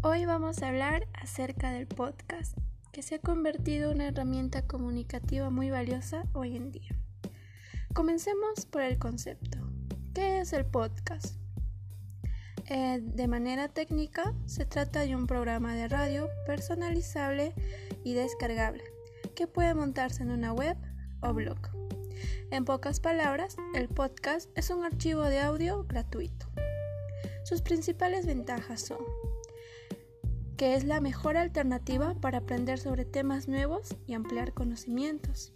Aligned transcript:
Hoy 0.00 0.26
vamos 0.26 0.62
a 0.62 0.68
hablar 0.68 1.08
acerca 1.12 1.72
del 1.72 1.88
podcast, 1.88 2.56
que 2.92 3.02
se 3.02 3.16
ha 3.16 3.18
convertido 3.18 3.90
en 3.90 3.96
una 3.96 4.06
herramienta 4.06 4.62
comunicativa 4.64 5.50
muy 5.50 5.70
valiosa 5.70 6.22
hoy 6.34 6.56
en 6.56 6.70
día. 6.70 6.96
Comencemos 7.94 8.64
por 8.66 8.82
el 8.82 9.00
concepto. 9.00 9.58
¿Qué 10.14 10.38
es 10.38 10.52
el 10.52 10.64
podcast? 10.66 11.34
Eh, 12.66 13.00
de 13.02 13.26
manera 13.26 13.66
técnica, 13.66 14.34
se 14.46 14.64
trata 14.64 15.00
de 15.00 15.16
un 15.16 15.26
programa 15.26 15.74
de 15.74 15.88
radio 15.88 16.28
personalizable 16.46 17.52
y 18.04 18.14
descargable 18.14 18.84
que 19.34 19.48
puede 19.48 19.74
montarse 19.74 20.22
en 20.22 20.30
una 20.30 20.52
web 20.52 20.76
o 21.22 21.34
blog. 21.34 21.58
En 22.52 22.64
pocas 22.64 23.00
palabras, 23.00 23.56
el 23.74 23.88
podcast 23.88 24.48
es 24.56 24.70
un 24.70 24.84
archivo 24.84 25.24
de 25.24 25.40
audio 25.40 25.84
gratuito. 25.88 26.46
Sus 27.42 27.62
principales 27.62 28.26
ventajas 28.26 28.80
son 28.82 28.98
que 30.58 30.74
es 30.74 30.82
la 30.82 31.00
mejor 31.00 31.36
alternativa 31.36 32.14
para 32.20 32.38
aprender 32.38 32.80
sobre 32.80 33.04
temas 33.04 33.46
nuevos 33.46 33.94
y 34.08 34.14
ampliar 34.14 34.52
conocimientos. 34.52 35.52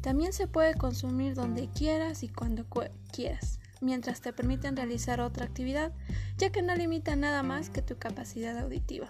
También 0.00 0.32
se 0.32 0.48
puede 0.48 0.74
consumir 0.74 1.34
donde 1.34 1.68
quieras 1.68 2.24
y 2.24 2.28
cuando 2.28 2.66
quieras, 3.12 3.60
mientras 3.80 4.20
te 4.20 4.32
permiten 4.32 4.74
realizar 4.76 5.20
otra 5.20 5.46
actividad, 5.46 5.92
ya 6.38 6.50
que 6.50 6.60
no 6.60 6.74
limita 6.74 7.14
nada 7.14 7.44
más 7.44 7.70
que 7.70 7.82
tu 7.82 7.98
capacidad 7.98 8.58
auditiva. 8.58 9.06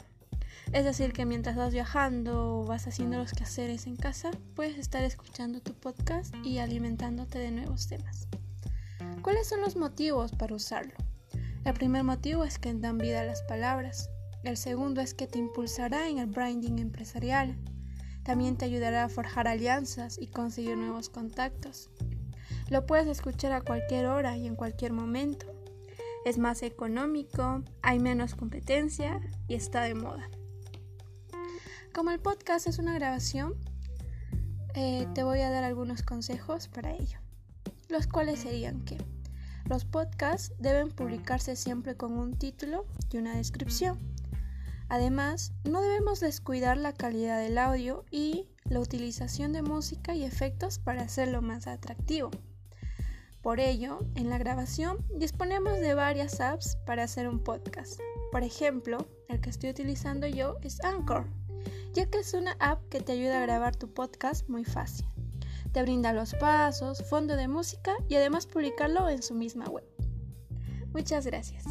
Es 0.75 0.85
decir, 0.85 1.15
que 1.15 1.25
mientras 1.25 1.57
vas 1.57 1.73
viajando 1.73 2.61
o 2.61 2.67
vas 2.67 2.87
haciendo 2.87 3.17
los 3.17 3.33
quehaceres 3.33 3.87
en 3.87 3.97
casa, 3.97 4.31
puedes 4.55 4.77
estar 4.77 5.03
escuchando 5.03 5.63
tu 5.63 5.73
podcast 5.73 6.35
y 6.45 6.59
alimentándote 6.59 7.39
de 7.39 7.53
nuevos 7.53 7.87
temas. 7.87 8.29
¿Cuáles 9.23 9.49
son 9.49 9.63
los 9.63 9.77
motivos 9.77 10.33
para 10.33 10.55
usarlo? 10.55 10.93
El 11.65 11.73
primer 11.73 12.05
motivo 12.05 12.45
es 12.45 12.59
que 12.59 12.75
dan 12.75 12.99
vida 12.99 13.23
a 13.23 13.25
las 13.25 13.43
palabras. 13.45 14.11
El 14.43 14.57
segundo 14.57 15.03
es 15.03 15.13
que 15.13 15.27
te 15.27 15.39
impulsará 15.39 16.09
en 16.09 16.19
el 16.19 16.27
branding 16.27 16.79
empresarial. 16.79 17.59
También 18.23 18.57
te 18.57 18.65
ayudará 18.65 19.05
a 19.05 19.09
forjar 19.09 19.47
alianzas 19.47 20.19
y 20.19 20.29
conseguir 20.29 20.79
nuevos 20.79 21.11
contactos. 21.11 21.91
Lo 22.71 22.87
puedes 22.87 23.07
escuchar 23.07 23.53
a 23.53 23.61
cualquier 23.61 24.07
hora 24.07 24.37
y 24.37 24.47
en 24.47 24.57
cualquier 24.57 24.93
momento. 24.93 25.47
Es 26.25 26.39
más 26.39 26.63
económico, 26.63 27.63
hay 27.83 27.99
menos 27.99 28.35
competencia 28.35 29.21
y 29.47 29.55
está 29.55 29.83
de 29.83 29.95
moda. 29.95 30.31
Como 31.93 32.11
el 32.11 32.21
podcast 32.21 32.67
es 32.67 32.79
una 32.79 32.95
grabación, 32.95 33.55
eh, 34.75 35.07
te 35.15 35.23
voy 35.23 35.41
a 35.41 35.51
dar 35.51 35.65
algunos 35.65 36.03
consejos 36.03 36.69
para 36.69 36.95
ello, 36.95 37.19
los 37.89 38.07
cuales 38.07 38.41
serían 38.41 38.85
que 38.85 38.97
los 39.65 39.85
podcasts 39.85 40.53
deben 40.59 40.91
publicarse 40.91 41.57
siempre 41.57 41.97
con 41.97 42.13
un 42.13 42.39
título 42.39 42.87
y 43.11 43.19
una 43.19 43.37
descripción. 43.37 43.99
Además, 44.91 45.53
no 45.63 45.81
debemos 45.81 46.19
descuidar 46.19 46.77
la 46.77 46.93
calidad 46.93 47.39
del 47.39 47.59
audio 47.59 48.05
y 48.11 48.49
la 48.65 48.81
utilización 48.81 49.53
de 49.53 49.63
música 49.63 50.17
y 50.17 50.25
efectos 50.25 50.81
para 50.81 51.03
hacerlo 51.03 51.43
más 51.43 51.69
atractivo. 51.69 52.31
Por 53.41 53.61
ello, 53.61 54.01
en 54.17 54.29
la 54.29 54.37
grabación 54.37 54.99
disponemos 55.15 55.79
de 55.79 55.95
varias 55.95 56.41
apps 56.41 56.77
para 56.87 57.05
hacer 57.05 57.29
un 57.29 57.39
podcast. 57.39 58.01
Por 58.33 58.43
ejemplo, 58.43 59.07
el 59.29 59.41
que 59.41 59.51
estoy 59.51 59.71
utilizando 59.71 60.27
yo 60.27 60.57
es 60.63 60.83
Anchor, 60.83 61.25
ya 61.93 62.07
que 62.07 62.19
es 62.19 62.35
una 62.35 62.57
app 62.59 62.87
que 62.89 63.01
te 63.01 63.13
ayuda 63.13 63.39
a 63.39 63.43
grabar 63.43 63.77
tu 63.77 63.95
podcast 63.95 64.49
muy 64.49 64.65
fácil. 64.65 65.07
Te 65.73 65.83
brinda 65.83 66.13
los 66.13 66.35
pasos, 66.35 67.05
fondo 67.09 67.37
de 67.37 67.47
música 67.47 67.95
y 68.09 68.17
además 68.17 68.49
publicarlo 68.49 69.09
en 69.09 69.23
su 69.23 69.35
misma 69.35 69.67
web. 69.67 69.87
Muchas 70.93 71.25
gracias. 71.27 71.65